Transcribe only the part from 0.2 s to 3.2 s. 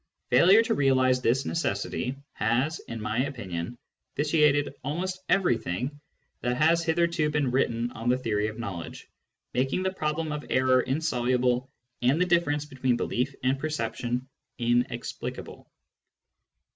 Failure to realise this necessity has, in my